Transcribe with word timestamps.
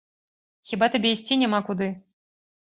Хіба 0.71 0.89
табе 0.95 1.11
ісці 1.17 1.37
няма 1.43 1.61
куды? 1.69 1.91